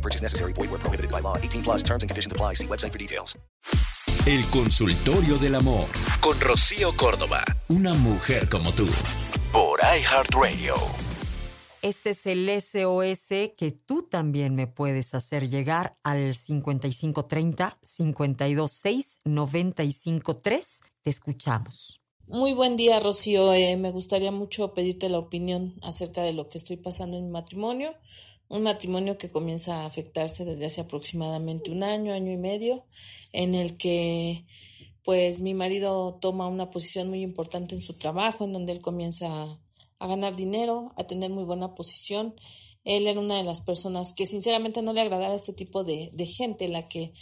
[0.00, 0.54] No purchase necessary.
[0.54, 1.36] Void where prohibited by law.
[1.36, 2.54] 18 plus terms and conditions apply.
[2.54, 3.38] See website for details.
[4.26, 5.86] El consultorio del amor
[6.20, 7.44] con Rocío Córdoba.
[7.68, 8.86] Una mujer como tú.
[9.52, 10.74] Por iHeartRadio.
[11.82, 20.80] Este es el SOS que tú también me puedes hacer llegar al 5530 526 953.
[21.02, 22.02] Te escuchamos.
[22.28, 23.52] Muy buen día, Rocío.
[23.52, 27.30] Eh, me gustaría mucho pedirte la opinión acerca de lo que estoy pasando en mi
[27.30, 27.92] matrimonio.
[28.50, 32.84] Un matrimonio que comienza a afectarse desde hace aproximadamente un año, año y medio,
[33.32, 34.44] en el que
[35.04, 39.28] pues mi marido toma una posición muy importante en su trabajo, en donde él comienza
[40.00, 42.34] a ganar dinero, a tener muy buena posición.
[42.84, 46.66] Él era una de las personas que sinceramente no le agradaba este tipo de, gente,
[46.68, 47.12] la que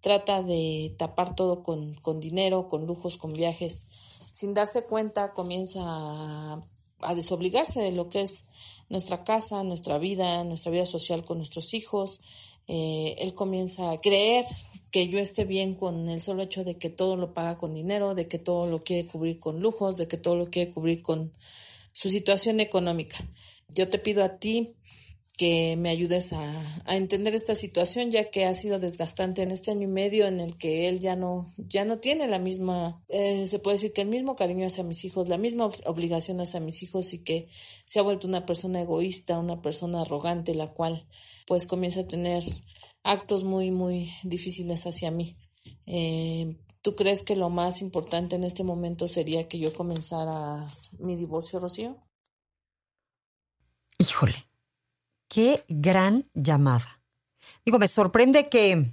[0.00, 3.88] trata de tapar todo con, con, dinero, con lujos, con viajes.
[4.30, 8.50] Sin darse cuenta comienza a desobligarse de lo que es
[8.88, 12.20] nuestra casa, nuestra vida, nuestra vida social con nuestros hijos.
[12.66, 14.44] Eh, él comienza a creer
[14.90, 18.14] que yo esté bien con el solo hecho de que todo lo paga con dinero,
[18.14, 21.32] de que todo lo quiere cubrir con lujos, de que todo lo quiere cubrir con
[21.92, 23.16] su situación económica.
[23.74, 24.74] Yo te pido a ti
[25.38, 29.70] que me ayudes a, a, entender esta situación ya que ha sido desgastante en este
[29.70, 33.46] año y medio en el que él ya no ya no tiene la misma eh,
[33.46, 36.82] se puede decir que el mismo cariño hacia mis hijos la misma obligación hacia mis
[36.82, 37.48] hijos y que
[37.84, 41.04] se ha vuelto una persona egoísta una persona arrogante la cual
[41.46, 42.42] pues comienza a tener
[43.04, 45.36] actos muy muy difíciles hacia mí
[45.86, 50.66] eh, ¿Tú crees que lo más importante en este momento sería que yo comenzara
[50.98, 51.96] mi divorcio, Rocío?
[53.98, 54.36] Híjole,
[55.28, 57.02] qué gran llamada.
[57.64, 58.92] Digo, me sorprende que,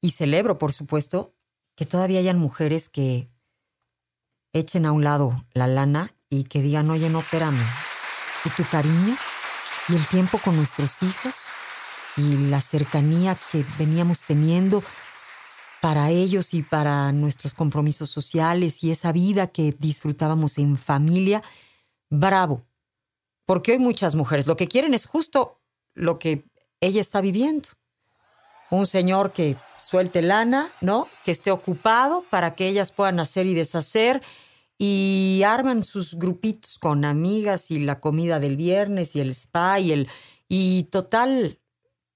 [0.00, 1.34] y celebro, por supuesto,
[1.76, 3.30] que todavía hayan mujeres que
[4.52, 7.64] echen a un lado la lana y que digan, oye, no, espérame.
[8.44, 9.16] ¿Y tu cariño?
[9.88, 11.46] ¿Y el tiempo con nuestros hijos?
[12.16, 14.82] ¿Y la cercanía que veníamos teniendo?
[15.80, 21.40] para ellos y para nuestros compromisos sociales y esa vida que disfrutábamos en familia,
[22.10, 22.60] bravo.
[23.48, 25.58] Porque hoy muchas mujeres lo que quieren es justo
[25.94, 26.44] lo que
[26.82, 27.70] ella está viviendo.
[28.70, 31.08] Un señor que suelte lana, ¿no?
[31.24, 34.22] Que esté ocupado para que ellas puedan hacer y deshacer
[34.76, 39.92] y arman sus grupitos con amigas y la comida del viernes y el spa y
[39.92, 40.08] el
[40.46, 41.58] y total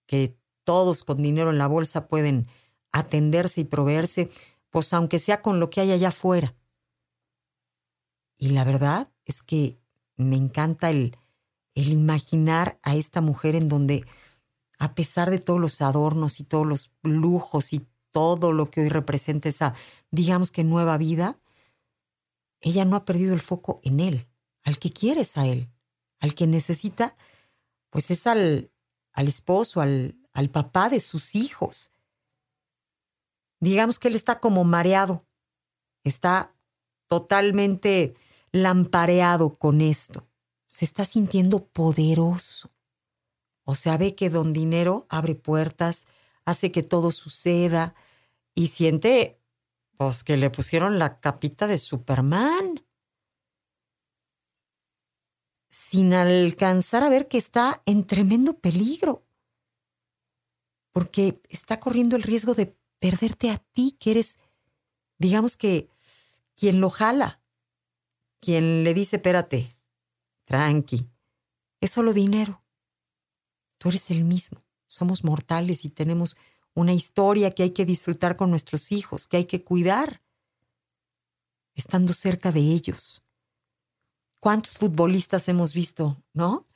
[0.05, 2.47] que todos con dinero en la bolsa pueden
[2.93, 4.29] atenderse y proveerse,
[4.69, 6.55] pues aunque sea con lo que hay allá afuera.
[8.37, 9.79] Y la verdad es que
[10.17, 11.17] me encanta el,
[11.75, 14.05] el imaginar a esta mujer en donde,
[14.79, 18.89] a pesar de todos los adornos y todos los lujos y todo lo que hoy
[18.89, 19.75] representa esa,
[20.11, 21.39] digamos que nueva vida,
[22.61, 24.29] ella no ha perdido el foco en él,
[24.65, 25.71] al que quiere es a él,
[26.21, 27.15] al que necesita,
[27.91, 28.71] pues es al,
[29.13, 31.91] al esposo, al, al papá de sus hijos.
[33.61, 35.23] Digamos que él está como mareado,
[36.05, 36.55] está
[37.09, 38.15] totalmente
[38.53, 40.29] lampareado con esto,
[40.73, 42.71] se está sintiendo poderoso.
[43.65, 46.07] O sea, ve que don dinero abre puertas,
[46.47, 47.95] hace que todo suceda
[48.55, 49.39] y siente
[49.99, 52.83] pues que le pusieron la capita de Superman.
[55.69, 59.27] Sin alcanzar a ver que está en tremendo peligro.
[60.93, 64.39] Porque está corriendo el riesgo de perderte a ti, que eres,
[65.19, 65.91] digamos que,
[66.57, 67.43] quien lo jala,
[68.41, 69.77] quien le dice, espérate,
[70.45, 71.09] tranqui,
[71.81, 72.63] es solo dinero.
[73.79, 76.37] Tú eres el mismo, somos mortales y tenemos
[76.75, 80.23] una historia que hay que disfrutar con nuestros hijos, que hay que cuidar,
[81.75, 83.23] estando cerca de ellos.
[84.39, 86.67] ¿Cuántos futbolistas hemos visto, no?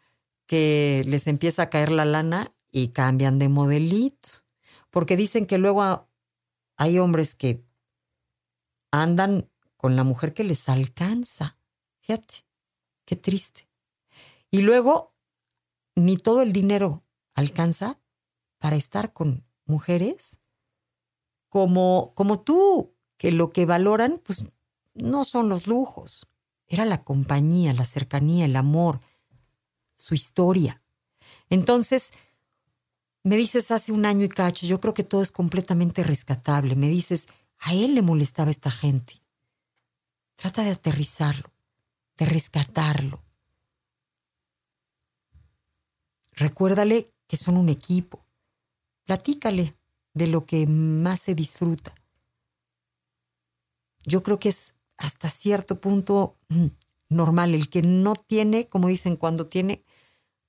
[0.46, 4.28] Que les empieza a caer la lana y cambian de modelito,
[4.90, 6.08] porque dicen que luego
[6.76, 7.64] hay hombres que
[8.90, 11.52] andan con la mujer que les alcanza.
[12.00, 12.45] Fíjate,
[13.06, 13.69] qué triste.
[14.50, 15.14] Y luego,
[15.94, 17.00] ni todo el dinero
[17.35, 17.99] alcanza
[18.58, 20.38] para estar con mujeres
[21.49, 24.44] como, como tú, que lo que valoran, pues
[24.94, 26.26] no son los lujos.
[26.67, 29.00] Era la compañía, la cercanía, el amor,
[29.94, 30.76] su historia.
[31.49, 32.12] Entonces,
[33.23, 36.76] me dices hace un año y cacho, yo creo que todo es completamente rescatable.
[36.76, 37.26] Me dices,
[37.58, 39.23] a él le molestaba esta gente.
[40.35, 41.50] Trata de aterrizarlo,
[42.16, 43.22] de rescatarlo.
[46.32, 48.24] Recuérdale que son un equipo.
[49.04, 49.74] Platícale
[50.14, 51.94] de lo que más se disfruta.
[54.04, 56.66] Yo creo que es hasta cierto punto mm,
[57.08, 57.54] normal.
[57.54, 59.82] El que no tiene, como dicen, cuando tiene,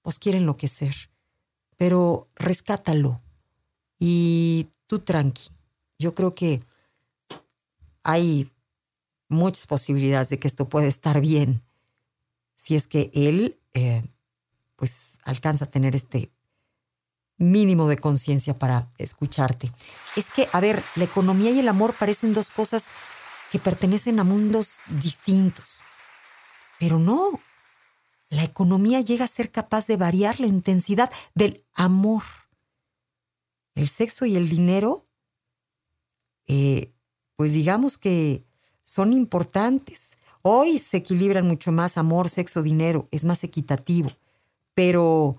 [0.02, 0.96] pues quiere enloquecer.
[1.78, 3.18] Pero rescátalo.
[4.00, 5.50] Y tú tranqui.
[6.00, 6.60] Yo creo que
[8.04, 8.52] hay
[9.30, 11.64] muchas posibilidades de que esto pueda estar bien
[12.56, 14.02] si es que él eh,
[14.76, 16.32] pues alcanza a tener este
[17.38, 19.70] mínimo de conciencia para escucharte.
[20.16, 22.88] Es que, a ver, la economía y el amor parecen dos cosas
[23.52, 25.84] que pertenecen a mundos distintos.
[26.80, 27.40] Pero no,
[28.30, 32.24] la economía llega a ser capaz de variar la intensidad del amor.
[33.76, 35.04] El sexo y el dinero,
[36.48, 36.92] eh,
[37.36, 38.47] pues digamos que
[38.88, 40.18] son importantes.
[40.44, 44.14] Hoy se equilibran mucho más amor, sexo, dinero, es más equitativo,
[44.74, 45.34] pero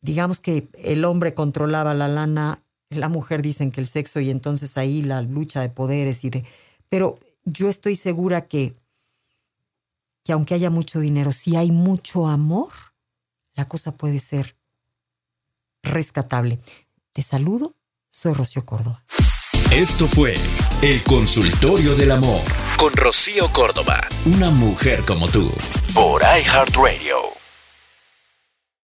[0.00, 4.76] digamos que el hombre controlaba la lana, la mujer dicen que el sexo y entonces
[4.76, 6.44] ahí la lucha de poderes y de...
[6.88, 8.72] Pero yo estoy segura que,
[10.24, 12.72] que aunque haya mucho dinero, si hay mucho amor,
[13.54, 14.56] la cosa puede ser
[15.84, 16.58] rescatable.
[17.12, 17.76] Te saludo,
[18.10, 19.00] soy Rocío Córdoba.
[19.70, 20.34] Esto fue
[20.82, 22.40] El Consultorio del Amor.
[22.78, 25.50] Con Rocío Córdoba, una mujer como tú,
[25.92, 27.39] por iHeartRadio.